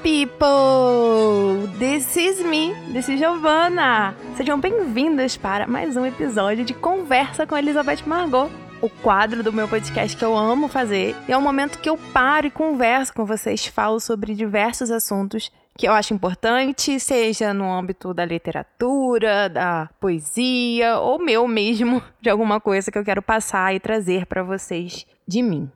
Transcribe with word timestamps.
people! 0.00 1.66
This 1.76 2.16
is 2.16 2.40
me, 2.40 2.72
this 2.92 3.08
is 3.08 3.18
Giovanna. 3.18 4.14
Sejam 4.36 4.60
bem-vindos 4.60 5.36
para 5.36 5.66
mais 5.66 5.96
um 5.96 6.06
episódio 6.06 6.64
de 6.64 6.72
Conversa 6.72 7.44
com 7.44 7.56
Elizabeth 7.56 8.06
Margot, 8.06 8.48
o 8.80 8.88
quadro 8.88 9.42
do 9.42 9.52
meu 9.52 9.66
podcast 9.66 10.16
que 10.16 10.24
eu 10.24 10.36
amo 10.36 10.68
fazer. 10.68 11.16
E 11.28 11.32
é 11.32 11.36
o 11.36 11.42
momento 11.42 11.80
que 11.80 11.90
eu 11.90 11.98
paro 12.12 12.46
e 12.46 12.50
converso 12.50 13.12
com 13.12 13.24
vocês, 13.24 13.66
falo 13.66 13.98
sobre 13.98 14.34
diversos 14.34 14.88
assuntos 14.88 15.50
que 15.76 15.88
eu 15.88 15.92
acho 15.92 16.14
importante, 16.14 17.00
seja 17.00 17.52
no 17.52 17.70
âmbito 17.70 18.14
da 18.14 18.24
literatura, 18.24 19.48
da 19.48 19.90
poesia 19.98 20.96
ou 21.00 21.18
meu 21.18 21.48
mesmo, 21.48 22.00
de 22.20 22.30
alguma 22.30 22.60
coisa 22.60 22.92
que 22.92 22.98
eu 22.98 23.04
quero 23.04 23.20
passar 23.20 23.74
e 23.74 23.80
trazer 23.80 24.26
para 24.26 24.44
vocês 24.44 25.04
de 25.26 25.42
mim. 25.42 25.68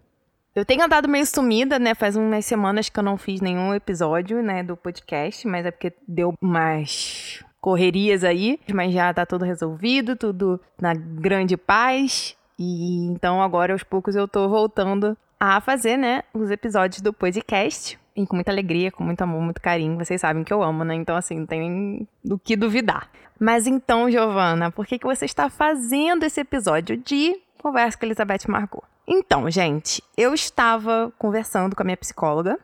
Eu 0.55 0.65
tenho 0.65 0.83
andado 0.83 1.09
meio 1.09 1.25
sumida, 1.25 1.79
né? 1.79 1.95
Faz 1.95 2.17
umas 2.17 2.45
semanas 2.45 2.89
que 2.89 2.99
eu 2.99 3.05
não 3.05 3.17
fiz 3.17 3.41
nenhum 3.41 3.73
episódio, 3.73 4.43
né, 4.43 4.65
do 4.65 4.77
podcast, 4.77 5.47
mas 5.47 5.65
é 5.65 5.71
porque 5.71 5.93
deu 6.09 6.35
umas 6.43 7.45
correrias 7.61 8.25
aí, 8.25 8.59
mas 8.73 8.93
já 8.93 9.15
tá 9.15 9.25
tudo 9.25 9.45
resolvido, 9.45 10.17
tudo 10.17 10.61
na 10.81 10.93
grande 10.95 11.57
paz. 11.57 12.37
E 12.59 13.07
então 13.07 13.41
agora 13.41 13.73
aos 13.73 13.85
poucos 13.85 14.17
eu 14.17 14.27
tô 14.27 14.49
voltando 14.49 15.17
a 15.39 15.61
fazer, 15.61 15.97
né, 15.97 16.25
os 16.35 16.51
episódios 16.51 17.01
do 17.01 17.13
podcast. 17.13 17.97
E 18.17 18.27
com 18.27 18.35
muita 18.35 18.51
alegria, 18.51 18.91
com 18.91 19.05
muito 19.05 19.23
amor, 19.23 19.41
muito 19.41 19.61
carinho. 19.61 19.97
Vocês 19.97 20.21
sabem 20.21 20.43
que 20.43 20.53
eu 20.53 20.65
amo, 20.65 20.85
né? 20.85 20.97
Então, 20.97 21.15
assim, 21.15 21.39
não 21.39 21.47
tem 21.47 22.09
do 22.25 22.37
que 22.37 22.57
duvidar. 22.57 23.09
Mas 23.39 23.69
então, 23.69 24.11
Giovana, 24.11 24.71
por 24.71 24.85
que, 24.85 24.99
que 24.99 25.07
você 25.07 25.25
está 25.25 25.49
fazendo 25.49 26.25
esse 26.25 26.41
episódio 26.41 26.97
de 26.97 27.41
Conversa 27.63 27.97
com 27.97 28.05
Elizabeth 28.05 28.49
Margot? 28.49 28.90
Então, 29.13 29.51
gente, 29.51 30.01
eu 30.17 30.33
estava 30.33 31.13
conversando 31.19 31.75
com 31.75 31.83
a 31.83 31.85
minha 31.85 31.97
psicóloga. 31.97 32.57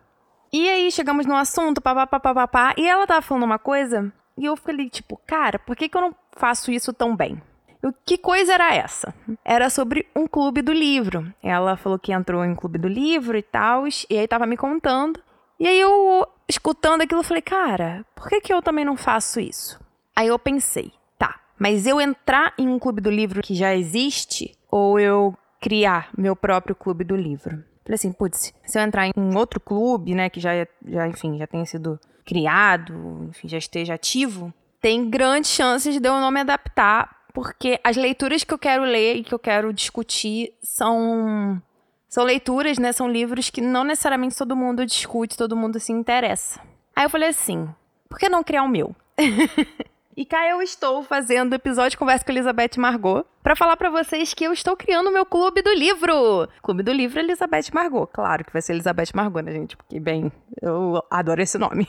E 0.53 0.71
aí 0.71 0.93
chegamos 0.93 1.27
no 1.27 1.35
assunto, 1.35 1.81
papapá, 1.81 2.21
papapá, 2.21 2.73
e 2.77 2.87
ela 2.87 3.05
tava 3.05 3.21
falando 3.21 3.43
uma 3.43 3.59
coisa, 3.59 4.13
e 4.39 4.45
eu 4.45 4.57
falei, 4.57 4.89
tipo, 4.89 5.21
cara, 5.27 5.59
por 5.59 5.75
que, 5.75 5.89
que 5.89 5.97
eu 5.97 6.01
não 6.01 6.15
faço 6.37 6.71
isso 6.71 6.93
tão 6.93 7.17
bem? 7.17 7.43
E 7.83 7.93
que 8.05 8.17
coisa 8.17 8.55
era 8.55 8.73
essa? 8.73 9.13
Era 9.45 9.69
sobre 9.69 10.07
um 10.15 10.29
clube 10.29 10.63
do 10.63 10.73
livro. 10.73 11.35
Ela 11.43 11.77
falou 11.77 11.99
que 11.99 12.13
entrou 12.13 12.45
em 12.45 12.55
clube 12.55 12.79
do 12.79 12.87
livro 12.87 13.37
e 13.37 13.43
tal, 13.43 13.85
e 14.09 14.17
aí 14.17 14.29
tava 14.29 14.47
me 14.47 14.57
contando. 14.57 15.21
E 15.59 15.67
aí 15.67 15.81
eu, 15.81 16.29
escutando 16.49 17.01
aquilo, 17.01 17.25
falei, 17.25 17.43
cara, 17.43 18.07
por 18.15 18.29
que, 18.29 18.41
que 18.41 18.53
eu 18.53 18.63
também 18.63 18.85
não 18.85 18.97
faço 18.97 19.41
isso? 19.41 19.81
Aí 20.15 20.29
eu 20.29 20.39
pensei, 20.39 20.93
tá, 21.19 21.41
mas 21.59 21.89
eu 21.89 22.01
entrar 22.01 22.55
em 22.57 22.69
um 22.69 22.79
clube 22.79 23.01
do 23.01 23.11
livro 23.11 23.43
que 23.43 23.55
já 23.55 23.75
existe, 23.75 24.57
ou 24.71 25.01
eu 25.01 25.37
criar 25.67 26.11
meu 26.17 26.37
próprio 26.37 26.77
clube 26.77 27.03
do 27.03 27.17
livro. 27.17 27.65
Falei 27.83 27.97
assim, 27.97 28.13
putz, 28.13 28.55
se 28.65 28.79
eu 28.79 28.83
entrar 28.83 29.09
em 29.09 29.13
um 29.17 29.37
outro 29.37 29.59
clube, 29.59 30.15
né, 30.15 30.31
que 30.31 30.39
já, 30.39 30.65
já 30.87 31.09
enfim, 31.09 31.37
já 31.39 31.47
tenha 31.49 31.67
sido 31.67 31.99
criado, 32.25 33.27
enfim, 33.29 33.49
já 33.49 33.59
esteja 33.59 33.95
ativo, 33.95 34.55
tem 34.81 35.11
grandes 35.11 35.51
chances 35.51 36.01
de 36.01 36.09
eu 36.09 36.21
não 36.21 36.31
me 36.31 36.39
adaptar, 36.39 37.25
porque 37.35 37.81
as 37.83 37.97
leituras 37.97 38.45
que 38.45 38.55
eu 38.55 38.59
quero 38.59 38.85
ler 38.85 39.17
e 39.17 39.25
que 39.25 39.35
eu 39.35 39.41
quero 39.41 39.73
discutir 39.73 40.55
são 40.63 41.61
são 42.09 42.23
leituras, 42.23 42.79
né, 42.79 42.93
são 42.93 43.11
livros 43.11 43.51
que 43.51 43.61
não 43.61 43.83
necessariamente 43.83 44.37
todo 44.37 44.55
mundo 44.55 44.87
discute, 44.87 45.37
todo 45.37 45.57
mundo 45.57 45.81
se 45.81 45.91
interessa. 45.91 46.61
Aí 46.95 47.07
eu 47.07 47.11
falei 47.11 47.31
assim, 47.31 47.69
por 48.09 48.21
que 48.21 48.29
não 48.29 48.45
criar 48.45 48.63
o 48.63 48.69
meu? 48.69 48.95
E 50.17 50.25
cá 50.25 50.49
eu 50.49 50.63
estou 50.63 51.03
fazendo 51.03 51.53
episódio 51.53 51.91
de 51.91 51.99
Conversa 51.99 52.25
com 52.25 52.33
Elizabeth 52.33 52.79
Margot 52.79 53.23
para 53.43 53.55
falar 53.55 53.77
para 53.77 53.91
vocês 53.91 54.33
que 54.33 54.45
eu 54.45 54.51
estou 54.51 54.75
criando 54.75 55.09
o 55.09 55.13
meu 55.13 55.27
clube 55.27 55.61
do 55.61 55.75
livro. 55.75 56.49
Clube 56.63 56.83
do 56.83 56.91
livro 56.91 57.21
Elizabeth 57.21 57.67
Margot. 57.71 58.07
Claro 58.07 58.43
que 58.43 58.51
vai 58.51 58.63
ser 58.63 58.73
Elizabeth 58.73 59.11
Margot, 59.15 59.43
né, 59.43 59.53
gente? 59.53 59.77
Porque, 59.77 60.01
bem, 60.01 60.33
eu 60.63 61.05
adoro 61.11 61.43
esse 61.43 61.59
nome. 61.59 61.87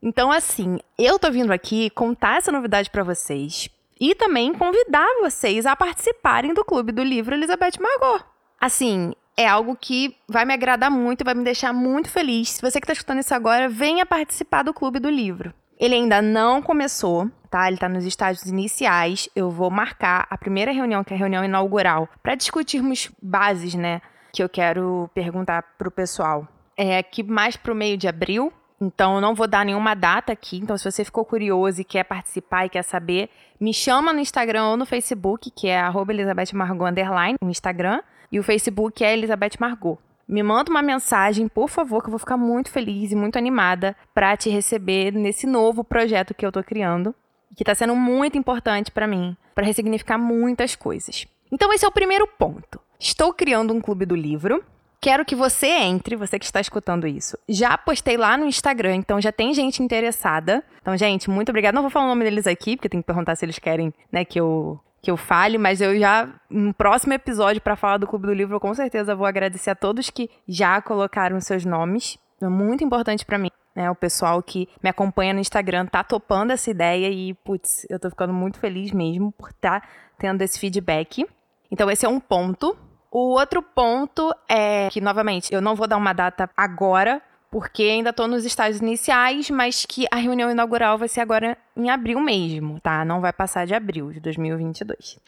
Então, 0.00 0.32
assim, 0.32 0.78
eu 0.96 1.18
tô 1.18 1.30
vindo 1.30 1.52
aqui 1.52 1.90
contar 1.90 2.38
essa 2.38 2.50
novidade 2.50 2.88
para 2.88 3.02
vocês 3.02 3.68
e 4.00 4.14
também 4.14 4.54
convidar 4.54 5.06
vocês 5.20 5.66
a 5.66 5.76
participarem 5.76 6.54
do 6.54 6.64
clube 6.64 6.90
do 6.90 7.02
livro 7.02 7.34
Elizabeth 7.34 7.78
Margot. 7.78 8.24
Assim, 8.58 9.12
é 9.36 9.46
algo 9.46 9.76
que 9.76 10.16
vai 10.26 10.46
me 10.46 10.54
agradar 10.54 10.90
muito, 10.90 11.22
vai 11.22 11.34
me 11.34 11.44
deixar 11.44 11.74
muito 11.74 12.08
feliz. 12.08 12.48
Se 12.48 12.62
você 12.62 12.80
que 12.80 12.84
está 12.84 12.94
escutando 12.94 13.18
isso 13.18 13.34
agora, 13.34 13.68
venha 13.68 14.06
participar 14.06 14.62
do 14.62 14.72
clube 14.72 14.98
do 14.98 15.10
livro. 15.10 15.52
Ele 15.78 15.94
ainda 15.94 16.20
não 16.20 16.60
começou, 16.60 17.30
tá? 17.48 17.66
Ele 17.68 17.76
está 17.76 17.88
nos 17.88 18.04
estágios 18.04 18.46
iniciais. 18.46 19.28
Eu 19.34 19.50
vou 19.50 19.70
marcar 19.70 20.26
a 20.28 20.36
primeira 20.36 20.72
reunião, 20.72 21.04
que 21.04 21.12
é 21.12 21.16
a 21.16 21.18
reunião 21.18 21.44
inaugural, 21.44 22.08
para 22.22 22.34
discutirmos 22.34 23.10
bases, 23.22 23.74
né? 23.74 24.02
Que 24.32 24.42
eu 24.42 24.48
quero 24.48 25.08
perguntar 25.14 25.62
pro 25.78 25.90
pessoal. 25.90 26.48
É 26.76 26.98
aqui 26.98 27.22
mais 27.22 27.56
pro 27.56 27.74
meio 27.74 27.96
de 27.96 28.08
abril. 28.08 28.52
Então, 28.80 29.16
eu 29.16 29.20
não 29.20 29.34
vou 29.34 29.46
dar 29.46 29.64
nenhuma 29.64 29.94
data 29.94 30.32
aqui. 30.32 30.58
Então, 30.58 30.76
se 30.76 30.90
você 30.90 31.04
ficou 31.04 31.24
curioso 31.24 31.80
e 31.80 31.84
quer 31.84 32.04
participar 32.04 32.66
e 32.66 32.68
quer 32.68 32.82
saber, 32.82 33.30
me 33.60 33.72
chama 33.72 34.12
no 34.12 34.20
Instagram 34.20 34.68
ou 34.68 34.76
no 34.76 34.86
Facebook, 34.86 35.50
que 35.50 35.68
é 35.68 35.78
arroba 35.78 36.12
Elizabeth 36.12 36.54
Margot 36.54 36.86
underline, 36.86 37.36
no 37.40 37.50
Instagram. 37.50 38.00
E 38.30 38.38
o 38.38 38.42
Facebook 38.42 39.02
é 39.04 39.12
Elizabeth 39.12 39.52
Margot 39.58 39.98
me 40.28 40.42
manda 40.42 40.70
uma 40.70 40.82
mensagem, 40.82 41.48
por 41.48 41.68
favor, 41.68 42.02
que 42.02 42.08
eu 42.08 42.12
vou 42.12 42.18
ficar 42.18 42.36
muito 42.36 42.70
feliz 42.70 43.10
e 43.10 43.16
muito 43.16 43.38
animada 43.38 43.96
para 44.14 44.36
te 44.36 44.50
receber 44.50 45.12
nesse 45.12 45.46
novo 45.46 45.82
projeto 45.82 46.34
que 46.34 46.44
eu 46.44 46.52
tô 46.52 46.62
criando, 46.62 47.14
que 47.56 47.64
tá 47.64 47.74
sendo 47.74 47.96
muito 47.96 48.36
importante 48.36 48.90
para 48.90 49.06
mim, 49.06 49.36
para 49.54 49.64
ressignificar 49.64 50.18
muitas 50.18 50.76
coisas. 50.76 51.26
Então 51.50 51.72
esse 51.72 51.84
é 51.84 51.88
o 51.88 51.92
primeiro 51.92 52.26
ponto. 52.26 52.78
Estou 53.00 53.32
criando 53.32 53.72
um 53.72 53.80
clube 53.80 54.04
do 54.04 54.14
livro. 54.14 54.62
Quero 55.00 55.24
que 55.24 55.36
você 55.36 55.68
entre, 55.68 56.16
você 56.16 56.38
que 56.38 56.44
está 56.44 56.60
escutando 56.60 57.06
isso. 57.06 57.38
Já 57.48 57.78
postei 57.78 58.16
lá 58.16 58.36
no 58.36 58.44
Instagram, 58.44 58.96
então 58.96 59.20
já 59.20 59.30
tem 59.30 59.54
gente 59.54 59.80
interessada. 59.80 60.64
Então, 60.82 60.96
gente, 60.96 61.30
muito 61.30 61.50
obrigada. 61.50 61.72
Não 61.72 61.82
vou 61.82 61.90
falar 61.90 62.06
o 62.06 62.08
nome 62.08 62.24
deles 62.24 62.48
aqui, 62.48 62.76
porque 62.76 62.88
tem 62.88 63.00
que 63.00 63.06
perguntar 63.06 63.36
se 63.36 63.44
eles 63.44 63.60
querem, 63.60 63.94
né, 64.10 64.24
que 64.24 64.40
eu 64.40 64.80
que 65.00 65.10
eu 65.10 65.16
fale, 65.16 65.58
mas 65.58 65.80
eu 65.80 65.98
já, 65.98 66.28
no 66.50 66.74
próximo 66.74 67.12
episódio, 67.12 67.62
para 67.62 67.76
falar 67.76 67.98
do 67.98 68.06
Clube 68.06 68.26
do 68.26 68.34
Livro, 68.34 68.56
eu 68.56 68.60
com 68.60 68.74
certeza 68.74 69.14
vou 69.14 69.26
agradecer 69.26 69.70
a 69.70 69.74
todos 69.74 70.10
que 70.10 70.28
já 70.46 70.80
colocaram 70.82 71.40
seus 71.40 71.64
nomes. 71.64 72.18
É 72.40 72.48
muito 72.48 72.84
importante 72.84 73.24
para 73.24 73.38
mim. 73.38 73.50
Né, 73.74 73.88
o 73.88 73.94
pessoal 73.94 74.42
que 74.42 74.68
me 74.82 74.90
acompanha 74.90 75.32
no 75.32 75.38
Instagram 75.38 75.86
tá 75.86 76.02
topando 76.02 76.50
essa 76.50 76.68
ideia 76.68 77.08
e, 77.08 77.32
putz, 77.32 77.86
eu 77.88 78.00
tô 78.00 78.10
ficando 78.10 78.32
muito 78.32 78.58
feliz 78.58 78.90
mesmo 78.90 79.30
por 79.30 79.50
estar 79.50 79.82
tá 79.82 79.88
tendo 80.18 80.42
esse 80.42 80.58
feedback. 80.58 81.24
Então, 81.70 81.88
esse 81.88 82.04
é 82.04 82.08
um 82.08 82.18
ponto. 82.18 82.76
O 83.10 83.38
outro 83.38 83.62
ponto 83.62 84.34
é 84.48 84.88
que, 84.90 85.00
novamente, 85.00 85.54
eu 85.54 85.60
não 85.60 85.76
vou 85.76 85.86
dar 85.86 85.96
uma 85.96 86.12
data 86.12 86.50
agora, 86.56 87.22
porque 87.50 87.82
ainda 87.82 88.10
estou 88.10 88.28
nos 88.28 88.44
estágios 88.44 88.80
iniciais, 88.80 89.50
mas 89.50 89.86
que 89.86 90.06
a 90.10 90.16
reunião 90.16 90.50
inaugural 90.50 90.98
vai 90.98 91.08
ser 91.08 91.20
agora 91.20 91.56
em 91.76 91.88
abril 91.90 92.20
mesmo, 92.20 92.78
tá? 92.80 93.04
Não 93.04 93.20
vai 93.20 93.32
passar 93.32 93.66
de 93.66 93.74
abril 93.74 94.12
de 94.12 94.20
2022. 94.20 95.18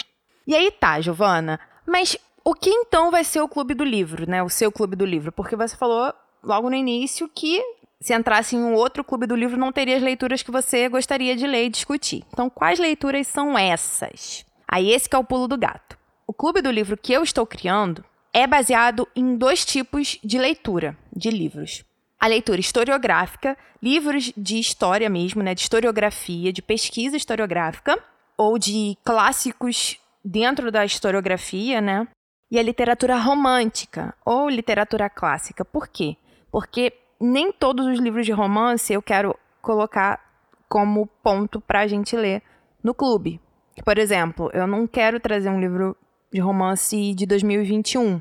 E 0.47 0.55
aí 0.55 0.71
tá, 0.71 1.01
Giovana, 1.01 1.59
mas 1.87 2.17
o 2.45 2.55
que 2.55 2.71
então 2.71 3.11
vai 3.11 3.25
ser 3.25 3.41
o 3.41 3.49
Clube 3.49 3.75
do 3.75 3.85
Livro, 3.85 4.29
né? 4.29 4.43
O 4.43 4.49
seu 4.49 4.71
Clube 4.71 4.97
do 4.97 5.05
Livro? 5.05 5.33
Porque 5.33 5.57
você 5.57 5.77
falou 5.77 6.13
logo 6.43 6.69
no 6.69 6.77
início 6.77 7.29
que 7.29 7.63
se 8.01 8.15
entrasse 8.15 8.57
em 8.57 8.61
um 8.61 8.75
outro 8.75 9.05
Clube 9.05 9.27
do 9.27 9.37
Livro 9.37 9.59
não 9.59 9.73
teria 9.73 9.97
as 9.97 10.03
leituras 10.03 10.43
que 10.43 10.51
você 10.51 10.89
gostaria 10.89 11.37
de 11.37 11.47
ler 11.47 11.67
e 11.67 11.71
discutir. 11.71 12.25
Então, 12.33 12.49
quais 12.49 12.79
leituras 12.79 13.27
são 13.27 13.59
essas? 13.59 14.45
Aí 14.67 14.91
esse 14.91 15.09
é 15.11 15.19
o 15.19 15.25
pulo 15.25 15.47
do 15.47 15.59
gato. 15.59 15.99
O 16.27 16.33
Clube 16.33 16.63
do 16.63 16.71
Livro 16.71 16.97
que 16.97 17.13
eu 17.13 17.23
estou 17.23 17.47
criando 17.47 18.05
é 18.33 18.47
baseado 18.47 19.07
em 19.15 19.37
dois 19.37 19.65
tipos 19.65 20.19
de 20.23 20.39
leitura 20.39 20.97
de 21.15 21.31
livros 21.31 21.85
a 22.21 22.27
leitura 22.27 22.61
historiográfica, 22.61 23.57
livros 23.83 24.33
de 24.37 24.59
história 24.59 25.09
mesmo, 25.09 25.43
né, 25.43 25.55
de 25.55 25.63
historiografia, 25.63 26.53
de 26.53 26.61
pesquisa 26.61 27.17
historiográfica, 27.17 27.99
ou 28.37 28.59
de 28.59 28.97
clássicos 29.05 29.99
dentro 30.25 30.71
da 30.71 30.85
historiografia, 30.85 31.81
né? 31.81 32.07
E 32.51 32.59
a 32.59 32.63
literatura 32.63 33.17
romântica 33.17 34.15
ou 34.25 34.49
literatura 34.49 35.09
clássica. 35.09 35.65
Por 35.65 35.89
quê? 35.89 36.17
Porque 36.51 36.93
nem 37.21 37.53
todos 37.53 37.87
os 37.87 37.99
livros 37.99 38.27
de 38.27 38.33
romance 38.33 38.93
eu 38.93 39.03
quero 39.03 39.37
colocar 39.63 40.21
como 40.69 41.07
ponto 41.23 41.61
para 41.61 41.81
a 41.81 41.87
gente 41.87 42.17
ler 42.17 42.43
no 42.83 42.95
clube. 42.95 43.41
Por 43.85 43.99
exemplo, 43.99 44.51
eu 44.53 44.67
não 44.67 44.87
quero 44.87 45.21
trazer 45.21 45.51
um 45.51 45.61
livro 45.61 45.97
de 46.33 46.41
romance 46.41 47.15
de 47.15 47.27
2021, 47.27 48.21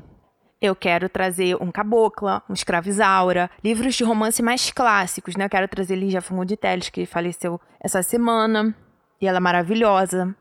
eu 0.60 0.76
quero 0.76 1.08
trazer 1.08 1.56
um 1.56 1.72
Cabocla, 1.72 2.42
um 2.48 2.52
Escravizaura, 2.52 3.50
livros 3.64 3.94
de 3.94 4.04
romance 4.04 4.42
mais 4.42 4.70
clássicos, 4.70 5.34
né? 5.34 5.46
Eu 5.46 5.50
quero 5.50 5.66
trazer 5.66 5.96
Lígia 5.96 6.22
de 6.46 6.56
Teles, 6.56 6.90
que 6.90 7.06
faleceu 7.06 7.58
essa 7.80 8.02
semana, 8.02 8.74
e 9.20 9.26
ela 9.26 9.38
é 9.38 9.40
maravilhosa. 9.40 10.34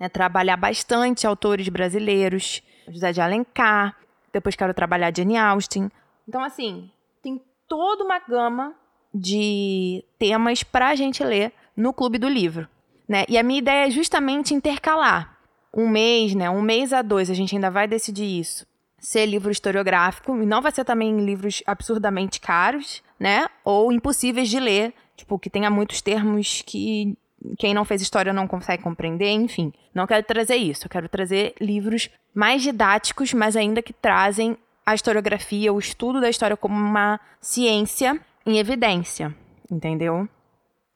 Né? 0.00 0.08
Trabalhar 0.08 0.56
bastante 0.56 1.26
autores 1.26 1.68
brasileiros, 1.68 2.62
José 2.88 3.12
de 3.12 3.20
Alencar, 3.20 3.94
depois 4.32 4.56
quero 4.56 4.72
trabalhar 4.72 5.14
Jane 5.14 5.36
Austen. 5.36 5.90
Então, 6.26 6.42
assim, 6.42 6.90
tem 7.22 7.40
toda 7.68 8.02
uma 8.02 8.18
gama 8.20 8.74
de 9.14 10.02
temas 10.18 10.62
para 10.62 10.88
a 10.88 10.94
gente 10.94 11.22
ler 11.22 11.52
no 11.76 11.92
Clube 11.92 12.16
do 12.16 12.28
Livro. 12.28 12.66
Né? 13.06 13.26
E 13.28 13.36
a 13.36 13.42
minha 13.42 13.58
ideia 13.58 13.86
é 13.86 13.90
justamente 13.90 14.54
intercalar 14.54 15.36
um 15.74 15.86
mês, 15.86 16.34
né? 16.34 16.48
Um 16.48 16.62
mês 16.62 16.92
a 16.92 17.02
dois, 17.02 17.28
a 17.28 17.34
gente 17.34 17.54
ainda 17.54 17.70
vai 17.70 17.86
decidir 17.86 18.40
isso 18.40 18.66
ser 19.02 19.26
livro 19.26 19.50
historiográfico 19.50 20.40
e 20.40 20.46
não 20.46 20.62
vai 20.62 20.70
ser 20.70 20.84
também 20.84 21.24
livros 21.24 21.60
absurdamente 21.66 22.40
caros, 22.40 23.02
né? 23.18 23.48
Ou 23.64 23.92
impossíveis 23.92 24.48
de 24.48 24.60
ler, 24.60 24.94
tipo, 25.16 25.38
que 25.40 25.50
tenha 25.50 25.68
muitos 25.68 26.00
termos 26.00 26.62
que 26.64 27.18
quem 27.58 27.74
não 27.74 27.84
fez 27.84 28.00
história 28.00 28.32
não 28.32 28.46
consegue 28.46 28.84
compreender, 28.84 29.30
enfim. 29.30 29.72
Não 29.92 30.06
quero 30.06 30.24
trazer 30.24 30.54
isso, 30.54 30.86
eu 30.86 30.90
quero 30.90 31.08
trazer 31.08 31.52
livros 31.60 32.08
mais 32.32 32.62
didáticos, 32.62 33.34
mas 33.34 33.56
ainda 33.56 33.82
que 33.82 33.92
trazem 33.92 34.56
a 34.86 34.94
historiografia, 34.94 35.72
o 35.72 35.78
estudo 35.80 36.20
da 36.20 36.30
história 36.30 36.56
como 36.56 36.76
uma 36.76 37.18
ciência 37.40 38.20
em 38.46 38.58
evidência, 38.58 39.34
entendeu? 39.68 40.28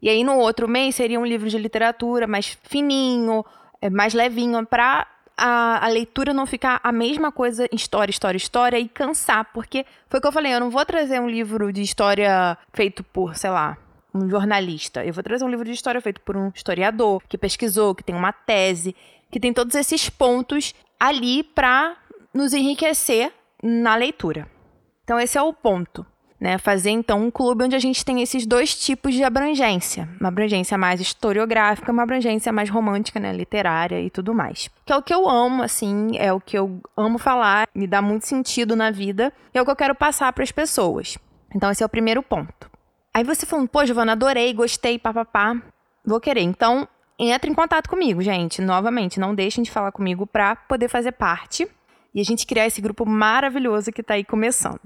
E 0.01 0.09
aí 0.09 0.23
no 0.23 0.37
outro 0.39 0.69
mês 0.69 0.95
seria 0.95 1.19
um 1.19 1.27
livro 1.27 1.49
de 1.49 1.59
literatura 1.59 2.29
mais 2.29 2.57
fininho, 2.63 3.45
é, 3.81 3.91
mais 3.91 4.15
levinho, 4.15 4.65
para 4.65 5.09
a, 5.37 5.85
a, 5.85 5.89
leitura 5.89 6.33
não 6.33 6.47
ficar 6.47 6.81
a 6.83 6.91
mesma 6.91 7.31
coisa, 7.31 7.69
história, 7.73 8.11
história, 8.11 8.37
história, 8.37 8.79
e 8.79 8.89
cansar. 8.89 9.45
Porque 9.53 9.85
foi 10.09 10.19
o 10.19 10.21
que 10.21 10.29
eu 10.29 10.33
falei, 10.33 10.55
eu 10.55 10.61
não 10.61 10.71
vou 10.71 10.85
trazer 10.85 11.21
um 11.21 11.29
livro 11.29 11.73
de 11.73 11.83
história 11.83 12.57
feito 12.73 13.05
por, 13.05 13.37
sei 13.37 13.51
lá, 13.51 13.77
um 14.15 14.29
jornalista. 14.29 15.05
Eu 15.05 15.13
vou 15.13 15.23
trazer 15.23 15.45
um 15.45 15.51
livro 15.51 15.65
de 15.65 15.73
história 15.73 16.01
feito 16.01 16.21
por 16.21 16.37
um 16.37 16.51
historiador, 16.55 17.23
que 17.29 17.37
pesquisou, 17.37 17.95
que 17.95 18.03
tem 18.03 18.15
uma 18.15 18.33
tese, 18.33 18.95
que 19.31 19.39
tem 19.39 19.53
todos 19.53 19.75
esses 19.75 20.09
pontos 20.09 20.75
ali 20.99 21.43
para 21.43 21.97
nos 22.33 22.53
enriquecer 22.53 23.33
na 23.63 23.95
leitura. 23.95 24.49
Então, 25.05 25.21
esse 25.21 25.39
é 25.39 25.43
o 25.43 25.53
ponto 25.53 26.05
né? 26.41 26.59
Fazer 26.59 26.91
então 26.91 27.23
um 27.25 27.31
clube 27.31 27.65
onde 27.65 27.75
a 27.75 27.79
gente 27.79 28.05
tem 28.05 28.23
esses 28.23 28.47
dois 28.47 28.75
tipos 28.75 29.15
de 29.15 29.25
abrangência, 29.25 30.09
uma 30.21 30.29
abrangência 30.29 30.77
mais 30.77 31.01
historiográfica, 31.01 31.91
uma 31.93 32.03
abrangência 32.03 32.53
mais 32.53 32.69
romântica, 32.69 33.19
né, 33.19 33.33
literária 33.33 34.01
e 34.01 34.11
tudo 34.11 34.35
mais. 34.35 34.69
Que 34.85 34.93
é 34.93 34.97
o 34.97 35.03
que 35.03 35.15
eu 35.15 35.29
amo, 35.29 35.63
assim, 35.63 36.17
é 36.17 36.33
o 36.33 36.41
que 36.41 36.57
eu 36.57 36.81
amo 36.97 37.19
falar, 37.19 37.69
me 37.75 37.87
dá 37.87 38.03
muito 38.03 38.27
sentido 38.27 38.77
na 38.77 38.91
vida, 38.91 39.33
e 39.55 39.59
é 39.59 39.63
o 39.63 39.65
que 39.65 39.71
eu 39.71 39.77
quero 39.77 39.95
passar 39.95 40.33
para 40.33 40.45
as 40.45 40.53
pessoas. 40.53 41.19
Então 41.55 41.71
esse 41.71 41.83
é 41.83 41.87
o 41.87 41.89
primeiro 41.89 42.23
ponto. 42.23 42.71
Aí 43.15 43.25
você 43.25 43.47
falando, 43.47 43.69
pô, 43.69 43.85
Giovana, 43.87 44.13
adorei, 44.13 44.53
gostei, 44.53 44.99
papapá, 44.99 45.57
vou 46.05 46.21
querer. 46.21 46.43
Então, 46.43 46.87
entre 47.19 47.51
em 47.51 47.55
contato 47.55 47.89
comigo, 47.89 48.21
gente. 48.21 48.61
Novamente, 48.61 49.19
não 49.19 49.35
deixem 49.35 49.65
de 49.65 49.71
falar 49.71 49.91
comigo 49.91 50.27
para 50.27 50.55
poder 50.55 50.89
fazer 50.89 51.13
parte 51.13 51.67
e 52.15 52.21
a 52.21 52.25
gente 52.25 52.47
criar 52.47 52.67
esse 52.67 52.81
grupo 52.81 53.07
maravilhoso 53.07 53.91
que 53.91 54.03
está 54.03 54.15
aí 54.15 54.25
começando. 54.25 54.81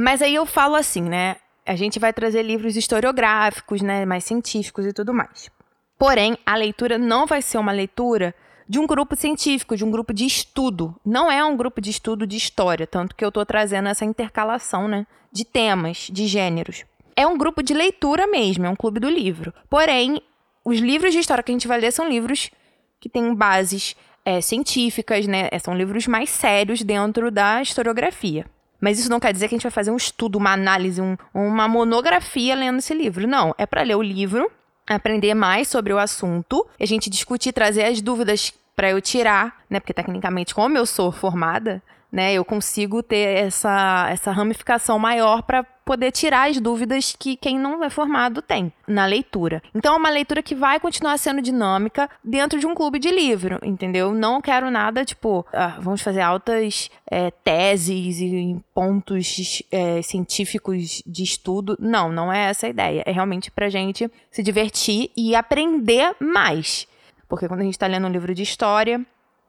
Mas 0.00 0.22
aí 0.22 0.34
eu 0.34 0.46
falo 0.46 0.76
assim, 0.76 1.02
né? 1.02 1.36
A 1.66 1.76
gente 1.76 1.98
vai 1.98 2.10
trazer 2.10 2.42
livros 2.42 2.74
historiográficos, 2.74 3.82
né, 3.82 4.06
mais 4.06 4.24
científicos 4.24 4.86
e 4.86 4.94
tudo 4.94 5.12
mais. 5.12 5.50
Porém, 5.98 6.38
a 6.46 6.56
leitura 6.56 6.96
não 6.96 7.26
vai 7.26 7.42
ser 7.42 7.58
uma 7.58 7.70
leitura 7.70 8.34
de 8.66 8.78
um 8.78 8.86
grupo 8.86 9.14
científico, 9.14 9.76
de 9.76 9.84
um 9.84 9.90
grupo 9.90 10.14
de 10.14 10.24
estudo. 10.24 10.96
Não 11.04 11.30
é 11.30 11.44
um 11.44 11.54
grupo 11.54 11.82
de 11.82 11.90
estudo 11.90 12.26
de 12.26 12.38
história, 12.38 12.86
tanto 12.86 13.14
que 13.14 13.22
eu 13.22 13.28
estou 13.28 13.44
trazendo 13.44 13.90
essa 13.90 14.06
intercalação, 14.06 14.88
né, 14.88 15.06
de 15.30 15.44
temas, 15.44 16.08
de 16.10 16.26
gêneros. 16.26 16.86
É 17.14 17.26
um 17.26 17.36
grupo 17.36 17.62
de 17.62 17.74
leitura 17.74 18.26
mesmo, 18.26 18.64
é 18.64 18.70
um 18.70 18.76
clube 18.76 19.00
do 19.00 19.10
livro. 19.10 19.52
Porém, 19.68 20.22
os 20.64 20.78
livros 20.78 21.12
de 21.12 21.18
história 21.18 21.44
que 21.44 21.52
a 21.52 21.54
gente 21.54 21.68
vai 21.68 21.78
ler 21.78 21.92
são 21.92 22.08
livros 22.08 22.50
que 22.98 23.10
têm 23.10 23.34
bases 23.34 23.94
é, 24.24 24.40
científicas, 24.40 25.26
né? 25.26 25.50
São 25.62 25.74
livros 25.74 26.06
mais 26.06 26.30
sérios 26.30 26.80
dentro 26.80 27.30
da 27.30 27.60
historiografia. 27.60 28.46
Mas 28.80 28.98
isso 28.98 29.10
não 29.10 29.20
quer 29.20 29.32
dizer 29.32 29.48
que 29.48 29.54
a 29.54 29.58
gente 29.58 29.62
vai 29.64 29.70
fazer 29.70 29.90
um 29.90 29.96
estudo, 29.96 30.36
uma 30.36 30.52
análise, 30.52 31.00
um, 31.00 31.16
uma 31.34 31.68
monografia 31.68 32.54
lendo 32.54 32.78
esse 32.78 32.94
livro. 32.94 33.26
Não, 33.26 33.54
é 33.58 33.66
para 33.66 33.82
ler 33.82 33.96
o 33.96 34.02
livro, 34.02 34.50
aprender 34.88 35.34
mais 35.34 35.68
sobre 35.68 35.92
o 35.92 35.98
assunto, 35.98 36.66
a 36.78 36.86
gente 36.86 37.10
discutir, 37.10 37.52
trazer 37.52 37.84
as 37.84 38.00
dúvidas 38.00 38.52
para 38.80 38.88
eu 38.88 39.00
tirar, 39.02 39.58
né? 39.68 39.78
Porque 39.78 39.92
tecnicamente, 39.92 40.54
como 40.54 40.78
eu 40.78 40.86
sou 40.86 41.12
formada, 41.12 41.82
né, 42.10 42.32
eu 42.32 42.42
consigo 42.42 43.02
ter 43.02 43.44
essa, 43.44 44.08
essa 44.10 44.32
ramificação 44.32 44.98
maior 44.98 45.42
para 45.42 45.62
poder 45.62 46.10
tirar 46.10 46.48
as 46.48 46.58
dúvidas 46.58 47.14
que 47.16 47.36
quem 47.36 47.58
não 47.58 47.84
é 47.84 47.90
formado 47.90 48.40
tem 48.40 48.72
na 48.88 49.04
leitura. 49.04 49.62
Então 49.74 49.92
é 49.92 49.96
uma 49.98 50.08
leitura 50.08 50.42
que 50.42 50.54
vai 50.54 50.80
continuar 50.80 51.18
sendo 51.18 51.42
dinâmica 51.42 52.08
dentro 52.24 52.58
de 52.58 52.66
um 52.66 52.74
clube 52.74 52.98
de 52.98 53.10
livro, 53.10 53.58
entendeu? 53.62 54.14
Não 54.14 54.40
quero 54.40 54.70
nada 54.70 55.04
tipo, 55.04 55.44
ah, 55.52 55.76
vamos 55.78 56.00
fazer 56.00 56.22
altas 56.22 56.90
é, 57.10 57.30
teses 57.30 58.18
e 58.18 58.56
pontos 58.72 59.62
é, 59.70 60.00
científicos 60.00 61.02
de 61.06 61.22
estudo. 61.22 61.76
Não, 61.78 62.10
não 62.10 62.32
é 62.32 62.48
essa 62.48 62.66
a 62.66 62.70
ideia. 62.70 63.02
É 63.04 63.12
realmente 63.12 63.50
pra 63.50 63.68
gente 63.68 64.10
se 64.30 64.42
divertir 64.42 65.10
e 65.14 65.34
aprender 65.34 66.16
mais. 66.18 66.88
Porque 67.30 67.46
quando 67.46 67.60
a 67.60 67.64
gente 67.64 67.74
está 67.74 67.86
lendo 67.86 68.08
um 68.08 68.10
livro 68.10 68.34
de 68.34 68.42
história, 68.42 69.00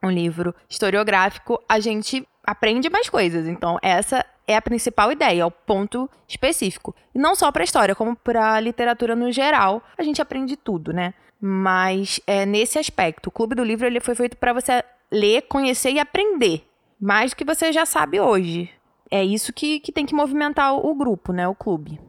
um 0.04 0.12
livro 0.12 0.54
historiográfico, 0.70 1.60
a 1.68 1.80
gente 1.80 2.26
aprende 2.46 2.90
mais 2.90 3.10
coisas. 3.10 3.48
Então, 3.48 3.80
essa 3.82 4.24
é 4.48 4.56
a 4.56 4.62
principal 4.62 5.12
ideia, 5.12 5.42
é 5.42 5.46
o 5.46 5.52
ponto 5.52 6.10
específico. 6.28 6.96
E 7.14 7.20
não 7.20 7.34
só 7.34 7.52
para 7.52 7.64
história, 7.64 7.96
como 7.96 8.16
para 8.16 8.60
literatura 8.60 9.16
no 9.16 9.32
geral, 9.32 9.84
a 9.98 10.04
gente 10.04 10.22
aprende 10.22 10.56
tudo, 10.56 10.94
né? 10.94 11.16
Mas 11.40 12.22
é 12.28 12.46
nesse 12.46 12.78
aspecto, 12.78 13.28
o 13.28 13.32
Clube 13.32 13.56
do 13.56 13.64
Livro 13.64 13.88
ele 13.88 14.00
foi 14.00 14.14
feito 14.14 14.38
para 14.38 14.54
você 14.54 14.84
ler, 15.12 15.42
conhecer 15.44 15.92
e 15.92 16.00
aprender, 16.00 16.64
mais 17.00 17.32
do 17.32 17.36
que 17.36 17.44
você 17.44 17.74
já 17.74 17.86
sabe 17.86 18.20
hoje. 18.20 18.70
É 19.10 19.24
isso 19.24 19.52
que, 19.52 19.80
que 19.80 19.92
tem 19.92 20.06
que 20.06 20.16
movimentar 20.16 20.74
o, 20.74 20.96
grupo, 20.96 21.34
né? 21.34 21.48
O 21.48 21.56
clube. 21.56 22.00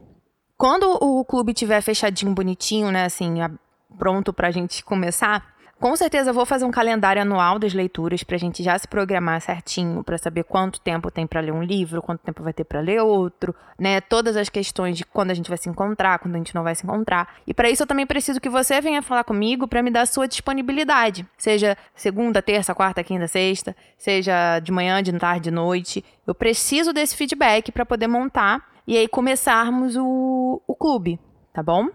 Quando 0.55 0.83
o 1.01 1.25
clube 1.25 1.53
tiver 1.53 1.81
fechadinho, 1.81 2.33
bonitinho, 2.33 2.91
né? 2.91 3.05
Assim, 3.05 3.39
pronto 3.97 4.31
para 4.31 4.47
a 4.47 4.51
gente 4.51 4.83
começar, 4.83 5.52
com 5.83 5.97
certeza 5.97 6.31
vou 6.31 6.45
fazer 6.45 6.63
um 6.63 6.71
calendário 6.71 7.21
anual 7.21 7.59
das 7.59 7.73
leituras 7.73 8.23
para 8.23 8.37
a 8.37 8.39
gente 8.39 8.63
já 8.63 8.79
se 8.79 8.87
programar 8.87 9.41
certinho 9.41 10.01
para 10.01 10.17
saber 10.17 10.45
quanto 10.45 10.79
tempo 10.79 11.11
tem 11.11 11.27
para 11.27 11.41
ler 11.41 11.51
um 11.51 11.61
livro, 11.61 12.01
quanto 12.01 12.21
tempo 12.21 12.41
vai 12.41 12.53
ter 12.53 12.63
para 12.63 12.79
ler 12.79 13.01
outro, 13.01 13.53
né? 13.77 13.99
Todas 13.99 14.37
as 14.37 14.47
questões 14.47 14.97
de 14.97 15.03
quando 15.03 15.31
a 15.31 15.33
gente 15.33 15.49
vai 15.49 15.57
se 15.57 15.67
encontrar, 15.67 16.19
quando 16.19 16.35
a 16.35 16.37
gente 16.37 16.55
não 16.55 16.63
vai 16.63 16.73
se 16.73 16.85
encontrar. 16.85 17.35
E 17.45 17.53
para 17.53 17.69
isso 17.69 17.83
eu 17.83 17.87
também 17.87 18.07
preciso 18.07 18.39
que 18.39 18.47
você 18.47 18.79
venha 18.79 19.01
falar 19.01 19.25
comigo 19.25 19.67
para 19.67 19.83
me 19.83 19.91
dar 19.91 20.07
sua 20.07 20.25
disponibilidade, 20.25 21.27
seja 21.37 21.77
segunda, 21.93 22.41
terça, 22.41 22.73
quarta, 22.73 23.03
quinta, 23.03 23.27
sexta, 23.27 23.75
seja 23.97 24.59
de 24.59 24.71
manhã, 24.71 25.03
de 25.03 25.11
tarde, 25.11 25.49
de 25.49 25.51
noite. 25.51 26.01
Eu 26.25 26.33
preciso 26.33 26.93
desse 26.93 27.13
feedback 27.13 27.73
para 27.73 27.85
poder 27.85 28.07
montar 28.07 28.71
e 28.87 28.97
aí 28.97 29.09
começarmos 29.09 29.97
o, 29.97 30.61
o 30.65 30.75
clube, 30.75 31.19
tá 31.53 31.61
bom? 31.61 31.89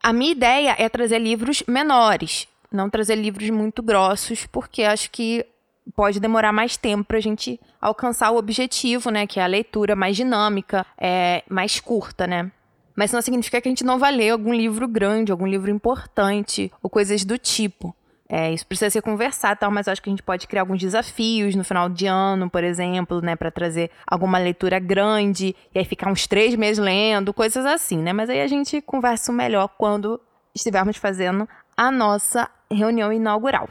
A 0.00 0.12
minha 0.12 0.30
ideia 0.30 0.76
é 0.78 0.88
trazer 0.88 1.18
livros 1.18 1.64
menores, 1.66 2.46
não 2.74 2.90
trazer 2.90 3.14
livros 3.14 3.48
muito 3.50 3.82
grossos, 3.82 4.46
porque 4.46 4.82
acho 4.82 5.10
que 5.10 5.46
pode 5.94 6.18
demorar 6.18 6.52
mais 6.52 6.76
tempo 6.76 7.04
para 7.04 7.18
a 7.18 7.20
gente 7.20 7.60
alcançar 7.80 8.30
o 8.30 8.36
objetivo, 8.36 9.10
né? 9.10 9.26
Que 9.26 9.38
é 9.38 9.44
a 9.44 9.46
leitura 9.46 9.94
mais 9.94 10.16
dinâmica, 10.16 10.86
é, 10.98 11.42
mais 11.48 11.80
curta, 11.80 12.26
né? 12.26 12.50
Mas 12.96 13.12
não 13.12 13.20
significa 13.20 13.60
que 13.60 13.68
a 13.68 13.70
gente 13.70 13.84
não 13.84 13.98
vai 13.98 14.12
ler 14.12 14.30
algum 14.30 14.52
livro 14.52 14.86
grande, 14.86 15.32
algum 15.32 15.46
livro 15.46 15.70
importante, 15.70 16.72
ou 16.82 16.88
coisas 16.88 17.24
do 17.24 17.36
tipo. 17.36 17.94
É, 18.28 18.52
isso 18.52 18.66
precisa 18.66 18.88
ser 18.88 19.02
conversado, 19.02 19.60
tal, 19.60 19.70
mas 19.70 19.86
acho 19.86 20.00
que 20.00 20.08
a 20.08 20.12
gente 20.12 20.22
pode 20.22 20.46
criar 20.46 20.62
alguns 20.62 20.80
desafios 20.80 21.54
no 21.54 21.62
final 21.62 21.88
de 21.88 22.06
ano, 22.06 22.48
por 22.48 22.64
exemplo, 22.64 23.20
né, 23.20 23.36
para 23.36 23.50
trazer 23.50 23.90
alguma 24.06 24.38
leitura 24.38 24.78
grande 24.78 25.54
e 25.74 25.78
aí 25.78 25.84
ficar 25.84 26.10
uns 26.10 26.26
três 26.26 26.54
meses 26.54 26.82
lendo, 26.82 27.34
coisas 27.34 27.66
assim, 27.66 27.98
né? 27.98 28.12
Mas 28.12 28.30
aí 28.30 28.40
a 28.40 28.46
gente 28.46 28.80
conversa 28.80 29.30
melhor 29.30 29.68
quando 29.76 30.20
estivermos 30.54 30.96
fazendo 30.96 31.48
a 31.76 31.90
nossa 31.90 32.48
reunião 32.74 33.12
inaugural. 33.12 33.68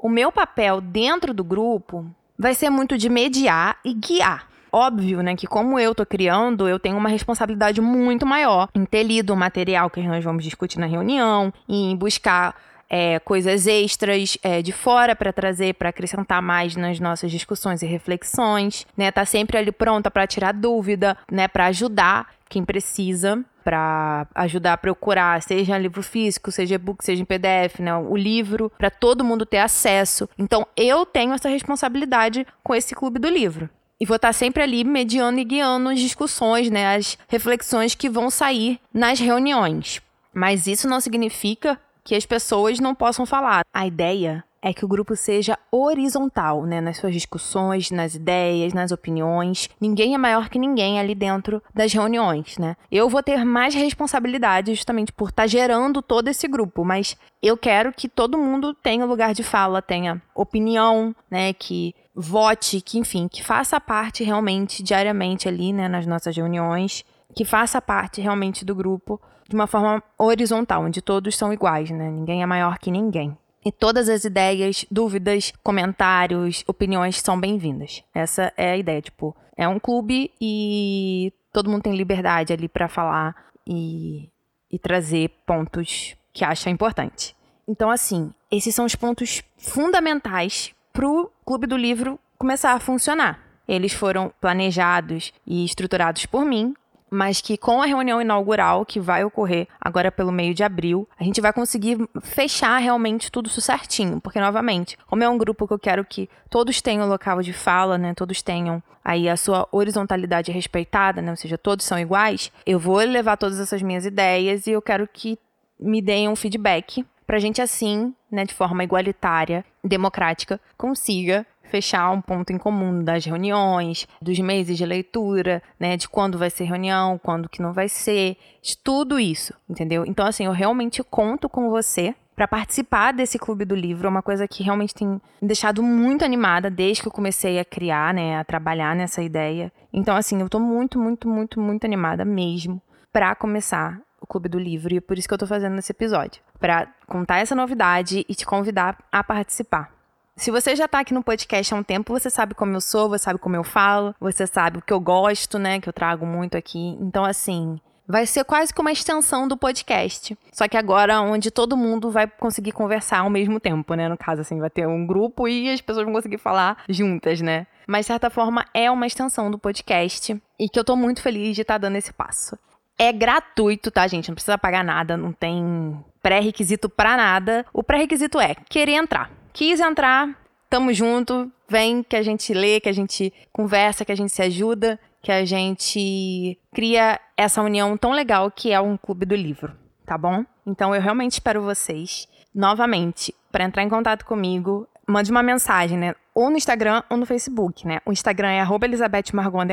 O 0.00 0.08
meu 0.08 0.30
papel 0.30 0.80
dentro 0.80 1.32
do 1.32 1.42
grupo 1.42 2.04
vai 2.38 2.54
ser 2.54 2.70
muito 2.70 2.98
de 2.98 3.08
mediar 3.08 3.78
e 3.84 3.94
guiar. 3.94 4.48
Óbvio, 4.70 5.22
né, 5.22 5.36
que 5.36 5.46
como 5.46 5.78
eu 5.78 5.94
tô 5.94 6.04
criando, 6.04 6.68
eu 6.68 6.80
tenho 6.80 6.96
uma 6.96 7.08
responsabilidade 7.08 7.80
muito 7.80 8.26
maior 8.26 8.68
em 8.74 8.84
ter 8.84 9.04
lido 9.04 9.32
o 9.32 9.36
material 9.36 9.88
que 9.88 10.02
nós 10.02 10.24
vamos 10.24 10.42
discutir 10.42 10.80
na 10.80 10.86
reunião, 10.86 11.52
em 11.68 11.94
buscar 11.96 12.56
é, 12.90 13.18
coisas 13.20 13.66
extras 13.66 14.36
é, 14.42 14.62
de 14.62 14.72
fora 14.72 15.14
para 15.14 15.32
trazer, 15.32 15.74
para 15.74 15.88
acrescentar 15.90 16.42
mais 16.42 16.76
nas 16.76 17.00
nossas 17.00 17.30
discussões 17.30 17.82
e 17.82 17.86
reflexões, 17.86 18.86
né? 18.96 19.10
Tá 19.10 19.24
sempre 19.24 19.56
ali 19.56 19.72
pronta 19.72 20.10
para 20.10 20.26
tirar 20.26 20.52
dúvida, 20.52 21.16
né? 21.30 21.48
Para 21.48 21.66
ajudar 21.66 22.28
quem 22.48 22.64
precisa 22.64 23.44
para 23.64 24.26
ajudar 24.34 24.74
a 24.74 24.78
procurar, 24.78 25.42
seja 25.42 25.78
livro 25.78 26.02
físico, 26.02 26.52
seja 26.52 26.74
e-book, 26.74 27.04
seja 27.04 27.22
em 27.22 27.24
PDF, 27.24 27.80
né, 27.80 27.96
o 27.96 28.16
livro, 28.16 28.70
para 28.76 28.90
todo 28.90 29.24
mundo 29.24 29.46
ter 29.46 29.58
acesso. 29.58 30.28
Então, 30.38 30.66
eu 30.76 31.06
tenho 31.06 31.32
essa 31.32 31.48
responsabilidade 31.48 32.46
com 32.62 32.74
esse 32.74 32.94
clube 32.94 33.18
do 33.18 33.28
livro. 33.28 33.68
E 33.98 34.04
vou 34.04 34.16
estar 34.16 34.32
sempre 34.32 34.62
ali 34.62 34.84
mediando 34.84 35.40
e 35.40 35.44
guiando 35.44 35.88
as 35.88 35.98
discussões, 35.98 36.68
né, 36.68 36.94
as 36.94 37.16
reflexões 37.28 37.94
que 37.94 38.10
vão 38.10 38.28
sair 38.28 38.78
nas 38.92 39.18
reuniões. 39.18 40.02
Mas 40.32 40.66
isso 40.66 40.86
não 40.86 41.00
significa 41.00 41.80
que 42.04 42.14
as 42.14 42.26
pessoas 42.26 42.78
não 42.78 42.94
possam 42.94 43.24
falar. 43.24 43.62
A 43.72 43.86
ideia 43.86 44.44
é 44.64 44.72
que 44.72 44.82
o 44.82 44.88
grupo 44.88 45.14
seja 45.14 45.58
horizontal, 45.70 46.64
né, 46.64 46.80
nas 46.80 46.96
suas 46.96 47.12
discussões, 47.12 47.90
nas 47.90 48.14
ideias, 48.14 48.72
nas 48.72 48.92
opiniões. 48.92 49.68
Ninguém 49.78 50.14
é 50.14 50.18
maior 50.18 50.48
que 50.48 50.58
ninguém 50.58 50.98
ali 50.98 51.14
dentro 51.14 51.62
das 51.74 51.92
reuniões, 51.92 52.56
né? 52.56 52.74
Eu 52.90 53.10
vou 53.10 53.22
ter 53.22 53.44
mais 53.44 53.74
responsabilidade 53.74 54.74
justamente 54.74 55.12
por 55.12 55.28
estar 55.28 55.42
tá 55.42 55.46
gerando 55.46 56.00
todo 56.00 56.28
esse 56.28 56.48
grupo, 56.48 56.82
mas 56.82 57.14
eu 57.42 57.58
quero 57.58 57.92
que 57.92 58.08
todo 58.08 58.38
mundo 58.38 58.72
tenha 58.72 59.04
lugar 59.04 59.34
de 59.34 59.42
fala, 59.42 59.82
tenha 59.82 60.22
opinião, 60.34 61.14
né, 61.30 61.52
que 61.52 61.94
vote, 62.14 62.80
que 62.80 62.98
enfim, 62.98 63.28
que 63.28 63.44
faça 63.44 63.78
parte 63.78 64.24
realmente 64.24 64.82
diariamente 64.82 65.46
ali, 65.46 65.74
né, 65.74 65.88
nas 65.88 66.06
nossas 66.06 66.34
reuniões, 66.34 67.04
que 67.36 67.44
faça 67.44 67.82
parte 67.82 68.22
realmente 68.22 68.64
do 68.64 68.74
grupo 68.74 69.20
de 69.46 69.54
uma 69.54 69.66
forma 69.66 70.02
horizontal, 70.16 70.84
onde 70.84 71.02
todos 71.02 71.36
são 71.36 71.52
iguais, 71.52 71.90
né? 71.90 72.10
Ninguém 72.10 72.42
é 72.42 72.46
maior 72.46 72.78
que 72.78 72.90
ninguém. 72.90 73.36
E 73.64 73.72
todas 73.72 74.10
as 74.10 74.24
ideias, 74.24 74.84
dúvidas, 74.90 75.52
comentários, 75.62 76.62
opiniões 76.66 77.18
são 77.20 77.40
bem-vindas. 77.40 78.04
Essa 78.14 78.52
é 78.58 78.72
a 78.72 78.76
ideia, 78.76 79.00
tipo, 79.00 79.34
é 79.56 79.66
um 79.66 79.78
clube 79.78 80.30
e 80.38 81.32
todo 81.50 81.70
mundo 81.70 81.82
tem 81.82 81.96
liberdade 81.96 82.52
ali 82.52 82.68
para 82.68 82.88
falar 82.88 83.34
e, 83.66 84.28
e 84.70 84.78
trazer 84.78 85.30
pontos 85.46 86.14
que 86.30 86.44
acha 86.44 86.68
importante. 86.68 87.34
Então, 87.66 87.90
assim, 87.90 88.34
esses 88.50 88.74
são 88.74 88.84
os 88.84 88.94
pontos 88.94 89.42
fundamentais 89.56 90.74
para 90.92 91.08
o 91.08 91.30
Clube 91.46 91.66
do 91.66 91.76
Livro 91.76 92.20
começar 92.36 92.72
a 92.72 92.80
funcionar. 92.80 93.40
Eles 93.66 93.94
foram 93.94 94.30
planejados 94.42 95.32
e 95.46 95.64
estruturados 95.64 96.26
por 96.26 96.44
mim, 96.44 96.74
mas 97.14 97.40
que 97.40 97.56
com 97.56 97.80
a 97.80 97.86
reunião 97.86 98.20
inaugural, 98.20 98.84
que 98.84 99.00
vai 99.00 99.24
ocorrer 99.24 99.68
agora 99.80 100.10
pelo 100.10 100.32
meio 100.32 100.52
de 100.52 100.64
abril, 100.64 101.08
a 101.18 101.24
gente 101.24 101.40
vai 101.40 101.52
conseguir 101.52 101.98
fechar 102.22 102.78
realmente 102.78 103.30
tudo 103.30 103.46
isso 103.46 103.60
certinho. 103.60 104.20
Porque, 104.20 104.40
novamente, 104.40 104.98
como 105.06 105.22
é 105.22 105.28
um 105.28 105.38
grupo 105.38 105.66
que 105.66 105.72
eu 105.72 105.78
quero 105.78 106.04
que 106.04 106.28
todos 106.50 106.82
tenham 106.82 107.08
local 107.08 107.40
de 107.40 107.52
fala, 107.52 107.96
né? 107.96 108.14
Todos 108.14 108.42
tenham 108.42 108.82
aí 109.04 109.28
a 109.28 109.36
sua 109.36 109.68
horizontalidade 109.70 110.50
respeitada, 110.50 111.22
né? 111.22 111.30
Ou 111.30 111.36
seja, 111.36 111.56
todos 111.56 111.84
são 111.84 111.98
iguais, 111.98 112.50
eu 112.66 112.78
vou 112.78 112.98
levar 112.98 113.36
todas 113.36 113.60
essas 113.60 113.82
minhas 113.82 114.04
ideias 114.04 114.66
e 114.66 114.72
eu 114.72 114.82
quero 114.82 115.06
que 115.06 115.38
me 115.78 116.00
deem 116.00 116.28
um 116.28 116.36
feedback 116.36 117.04
pra 117.26 117.38
gente 117.38 117.60
assim, 117.60 118.14
né, 118.30 118.44
de 118.44 118.54
forma 118.54 118.84
igualitária, 118.84 119.64
democrática, 119.82 120.60
consiga 120.76 121.46
fechar 121.70 122.10
um 122.10 122.20
ponto 122.20 122.52
em 122.52 122.58
comum 122.58 123.02
das 123.02 123.24
reuniões, 123.24 124.06
dos 124.20 124.38
meses 124.38 124.76
de 124.76 124.84
leitura, 124.84 125.62
né, 125.78 125.96
de 125.96 126.08
quando 126.08 126.38
vai 126.38 126.50
ser 126.50 126.64
reunião, 126.64 127.18
quando 127.18 127.48
que 127.48 127.62
não 127.62 127.72
vai 127.72 127.88
ser, 127.88 128.36
de 128.62 128.76
tudo 128.76 129.18
isso, 129.18 129.52
entendeu? 129.68 130.04
Então 130.06 130.26
assim, 130.26 130.44
eu 130.44 130.52
realmente 130.52 131.02
conto 131.02 131.48
com 131.48 131.70
você 131.70 132.14
para 132.34 132.48
participar 132.48 133.12
desse 133.12 133.38
clube 133.38 133.64
do 133.64 133.76
livro, 133.76 134.06
é 134.06 134.10
uma 134.10 134.22
coisa 134.22 134.48
que 134.48 134.62
realmente 134.62 134.94
tem 134.94 135.06
me 135.06 135.20
deixado 135.40 135.82
muito 135.82 136.24
animada 136.24 136.68
desde 136.68 137.02
que 137.02 137.08
eu 137.08 137.12
comecei 137.12 137.58
a 137.58 137.64
criar, 137.64 138.12
né, 138.12 138.38
a 138.38 138.44
trabalhar 138.44 138.94
nessa 138.96 139.22
ideia. 139.22 139.72
Então 139.92 140.16
assim, 140.16 140.40
eu 140.40 140.48
tô 140.48 140.58
muito, 140.58 140.98
muito, 140.98 141.28
muito, 141.28 141.60
muito 141.60 141.84
animada 141.84 142.24
mesmo 142.24 142.82
para 143.12 143.34
começar 143.34 144.00
o 144.20 144.26
Clube 144.26 144.48
do 144.48 144.58
Livro 144.58 144.92
e 144.92 144.96
é 144.96 145.00
por 145.00 145.16
isso 145.18 145.28
que 145.28 145.34
eu 145.34 145.38
tô 145.38 145.46
fazendo 145.46 145.78
esse 145.78 145.92
episódio, 145.92 146.42
para 146.58 146.88
contar 147.06 147.38
essa 147.38 147.54
novidade 147.54 148.24
e 148.28 148.34
te 148.34 148.44
convidar 148.44 148.98
a 149.12 149.22
participar. 149.22 149.93
Se 150.36 150.50
você 150.50 150.74
já 150.74 150.88
tá 150.88 150.98
aqui 150.98 151.14
no 151.14 151.22
podcast 151.22 151.72
há 151.72 151.76
um 151.76 151.82
tempo, 151.82 152.12
você 152.12 152.28
sabe 152.28 152.54
como 152.54 152.74
eu 152.74 152.80
sou, 152.80 153.08
você 153.08 153.24
sabe 153.24 153.38
como 153.38 153.54
eu 153.54 153.62
falo, 153.62 154.14
você 154.18 154.46
sabe 154.46 154.78
o 154.78 154.82
que 154.82 154.92
eu 154.92 154.98
gosto, 154.98 155.58
né, 155.58 155.80
que 155.80 155.88
eu 155.88 155.92
trago 155.92 156.26
muito 156.26 156.56
aqui. 156.56 156.98
Então, 157.00 157.24
assim, 157.24 157.78
vai 158.06 158.26
ser 158.26 158.44
quase 158.44 158.74
que 158.74 158.80
uma 158.80 158.90
extensão 158.90 159.46
do 159.46 159.56
podcast. 159.56 160.36
Só 160.52 160.66
que 160.66 160.76
agora 160.76 161.20
onde 161.20 161.52
todo 161.52 161.76
mundo 161.76 162.10
vai 162.10 162.26
conseguir 162.26 162.72
conversar 162.72 163.20
ao 163.20 163.30
mesmo 163.30 163.60
tempo, 163.60 163.94
né? 163.94 164.08
No 164.08 164.18
caso, 164.18 164.40
assim, 164.40 164.58
vai 164.58 164.70
ter 164.70 164.88
um 164.88 165.06
grupo 165.06 165.46
e 165.46 165.70
as 165.70 165.80
pessoas 165.80 166.04
vão 166.04 166.14
conseguir 166.14 166.38
falar 166.38 166.82
juntas, 166.88 167.40
né? 167.40 167.66
Mas, 167.86 168.00
de 168.00 168.06
certa 168.08 168.28
forma, 168.28 168.66
é 168.74 168.90
uma 168.90 169.06
extensão 169.06 169.48
do 169.50 169.58
podcast 169.58 170.36
e 170.58 170.68
que 170.68 170.78
eu 170.78 170.84
tô 170.84 170.96
muito 170.96 171.22
feliz 171.22 171.54
de 171.54 171.62
estar 171.62 171.74
tá 171.74 171.78
dando 171.78 171.96
esse 171.96 172.12
passo. 172.12 172.58
É 172.98 173.12
gratuito, 173.12 173.88
tá, 173.88 174.06
gente? 174.08 174.28
Não 174.28 174.34
precisa 174.34 174.58
pagar 174.58 174.82
nada, 174.82 175.16
não 175.16 175.32
tem 175.32 175.96
pré-requisito 176.20 176.88
para 176.88 177.16
nada. 177.16 177.64
O 177.72 177.84
pré-requisito 177.84 178.40
é 178.40 178.56
querer 178.68 178.94
entrar 178.94 179.30
quis 179.54 179.78
entrar, 179.78 180.36
tamo 180.68 180.92
junto, 180.92 181.50
vem 181.68 182.02
que 182.02 182.16
a 182.16 182.22
gente 182.22 182.52
lê, 182.52 182.80
que 182.80 182.88
a 182.88 182.92
gente 182.92 183.32
conversa, 183.52 184.04
que 184.04 184.12
a 184.12 184.16
gente 184.16 184.32
se 184.32 184.42
ajuda, 184.42 184.98
que 185.22 185.30
a 185.30 185.44
gente 185.44 186.58
cria 186.74 187.18
essa 187.36 187.62
união 187.62 187.96
tão 187.96 188.10
legal 188.10 188.50
que 188.50 188.72
é 188.72 188.80
um 188.80 188.96
clube 188.96 189.24
do 189.24 189.34
livro, 189.34 189.72
tá 190.04 190.18
bom? 190.18 190.44
Então 190.66 190.92
eu 190.94 191.00
realmente 191.00 191.34
espero 191.34 191.62
vocês 191.62 192.28
novamente 192.52 193.32
para 193.50 193.64
entrar 193.64 193.84
em 193.84 193.88
contato 193.88 194.26
comigo. 194.26 194.88
Mande 195.06 195.30
uma 195.30 195.42
mensagem, 195.42 195.96
né? 195.96 196.14
Ou 196.34 196.50
no 196.50 196.56
Instagram 196.56 197.02
ou 197.08 197.16
no 197.16 197.24
Facebook, 197.24 197.86
né? 197.86 198.00
O 198.04 198.10
Instagram 198.10 198.48
é 198.48 198.64
@elizabethmargot 198.84 199.66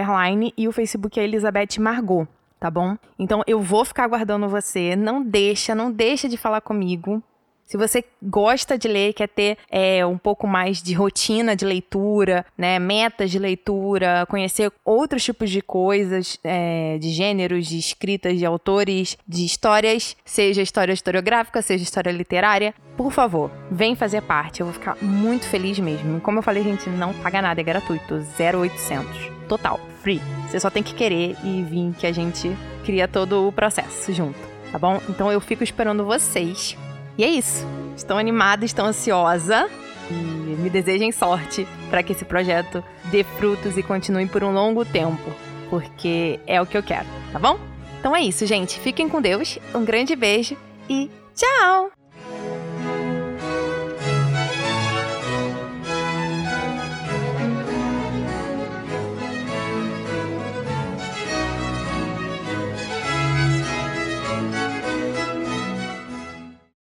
e 0.56 0.68
o 0.68 0.72
Facebook 0.72 1.20
é 1.20 1.24
Elizabeth 1.24 1.80
Margot, 1.80 2.28
tá 2.60 2.70
bom? 2.70 2.96
Então 3.18 3.42
eu 3.48 3.60
vou 3.60 3.84
ficar 3.84 4.04
aguardando 4.04 4.48
você. 4.48 4.96
Não 4.96 5.24
deixa, 5.24 5.74
não 5.74 5.92
deixa 5.92 6.30
de 6.30 6.38
falar 6.38 6.62
comigo. 6.62 7.24
Se 7.72 7.78
você 7.78 8.04
gosta 8.22 8.78
de 8.78 8.90
ler, 8.90 9.14
quer 9.14 9.30
ter 9.30 9.58
é, 9.70 10.06
um 10.06 10.18
pouco 10.18 10.46
mais 10.46 10.84
de 10.84 10.94
rotina 10.94 11.56
de 11.56 11.64
leitura, 11.64 12.46
né, 12.58 12.78
metas 12.78 13.32
de 13.32 13.40
leitura, 13.40 14.26
conhecer 14.28 14.70
outros 14.84 15.24
tipos 15.24 15.50
de 15.50 15.62
coisas, 15.62 16.38
é, 16.44 16.98
de 16.98 17.12
gêneros, 17.12 17.68
de 17.68 17.78
escritas, 17.78 18.38
de 18.38 18.46
autores, 18.46 19.18
de 19.26 19.46
histórias, 19.46 20.18
seja 20.26 20.62
história 20.62 20.92
historiográfica, 20.92 21.62
seja 21.62 21.82
história 21.82 22.12
literária, 22.12 22.76
por 22.98 23.10
favor, 23.10 23.50
vem 23.72 23.96
fazer 23.96 24.22
parte. 24.22 24.60
Eu 24.60 24.66
vou 24.66 24.74
ficar 24.74 24.98
muito 25.02 25.46
feliz 25.48 25.80
mesmo. 25.80 26.20
Como 26.20 26.40
eu 26.40 26.44
falei, 26.44 26.64
gente, 26.64 26.90
não 26.90 27.14
paga 27.14 27.42
nada, 27.42 27.62
é 27.62 27.64
gratuito, 27.64 28.16
0800, 28.38 29.48
total, 29.48 29.80
free. 30.02 30.20
Você 30.50 30.60
só 30.60 30.70
tem 30.70 30.84
que 30.84 30.94
querer 30.94 31.38
e 31.42 31.64
vir 31.64 31.94
que 31.98 32.06
a 32.06 32.12
gente 32.12 32.54
cria 32.84 33.08
todo 33.08 33.48
o 33.48 33.52
processo 33.54 34.12
junto, 34.12 34.38
tá 34.74 34.78
bom? 34.78 35.02
Então 35.08 35.32
eu 35.32 35.40
fico 35.40 35.64
esperando 35.64 36.04
vocês 36.04 36.76
e 37.18 37.24
é 37.24 37.30
isso. 37.30 37.66
Estou 37.96 38.18
animada, 38.18 38.66
estou 38.66 38.86
ansiosa 38.86 39.70
e 40.10 40.14
me 40.14 40.70
desejem 40.70 41.12
sorte 41.12 41.68
para 41.90 42.04
que 42.04 42.14
esse 42.14 42.26
projeto 42.26 42.84
dê 43.06 43.24
frutos 43.24 43.78
e 43.78 43.84
continue 43.84 44.26
por 44.26 44.44
um 44.44 44.54
longo 44.54 44.84
tempo, 44.86 45.32
porque 45.70 46.40
é 46.48 46.62
o 46.62 46.66
que 46.66 46.78
eu 46.78 46.84
quero, 46.84 47.08
tá 47.32 47.40
bom? 47.40 47.60
Então 48.00 48.16
é 48.16 48.22
isso, 48.22 48.46
gente. 48.46 48.80
Fiquem 48.80 49.08
com 49.08 49.22
Deus, 49.22 49.60
um 49.76 49.86
grande 49.86 50.16
beijo 50.16 50.58
e 50.90 51.10
tchau! 51.36 52.01